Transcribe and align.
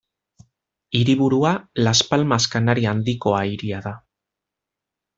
Hiriburua 0.99 1.51
Las 1.87 2.03
Palmas 2.15 2.49
Kanaria 2.57 2.97
Handikoa 2.97 3.45
hiria 3.53 3.87
da. 3.89 3.97